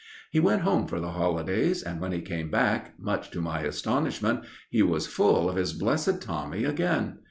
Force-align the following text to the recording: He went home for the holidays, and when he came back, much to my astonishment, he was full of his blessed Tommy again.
He 0.31 0.39
went 0.39 0.63
home 0.63 0.87
for 0.87 0.99
the 0.99 1.11
holidays, 1.11 1.83
and 1.83 2.01
when 2.01 2.11
he 2.11 2.21
came 2.21 2.49
back, 2.49 2.95
much 2.99 3.29
to 3.29 3.39
my 3.39 3.59
astonishment, 3.59 4.43
he 4.71 4.81
was 4.81 5.05
full 5.05 5.47
of 5.47 5.57
his 5.57 5.73
blessed 5.73 6.19
Tommy 6.23 6.63
again. 6.63 7.19